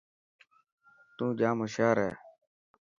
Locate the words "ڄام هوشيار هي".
1.39-2.11